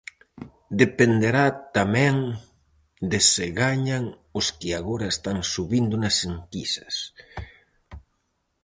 [0.81, 1.45] Dependerá
[1.77, 2.15] tamén
[3.11, 4.03] de se gañan
[4.39, 6.95] os que agora están subindo nas enquisas.